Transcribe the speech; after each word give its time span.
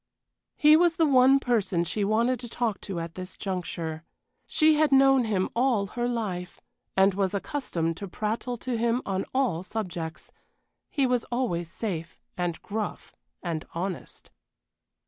He 0.55 0.75
was 0.75 0.95
the 0.95 1.05
one 1.05 1.39
person 1.39 1.83
she 1.83 2.03
wanted 2.03 2.39
to 2.39 2.49
talk 2.49 2.81
to 2.81 2.99
at 2.99 3.13
this 3.13 3.37
juncture. 3.37 4.03
She 4.47 4.73
had 4.73 4.91
known 4.91 5.25
him 5.25 5.49
all 5.55 5.85
her 5.89 6.07
life, 6.07 6.59
and 6.97 7.13
was 7.13 7.35
accustomed 7.35 7.97
to 7.97 8.07
prattle 8.07 8.57
to 8.57 8.77
him 8.79 9.03
on 9.05 9.25
all 9.31 9.61
subjects. 9.61 10.31
He 10.89 11.05
was 11.05 11.23
always 11.25 11.71
safe, 11.71 12.17
and 12.35 12.59
gruff, 12.63 13.15
and 13.43 13.63
honest. 13.75 14.31